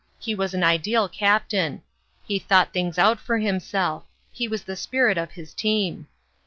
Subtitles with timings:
[0.17, 1.83] He was an ideal captain.
[2.25, 4.03] He thought things out for himself.
[4.31, 6.07] He was the spirit of his team.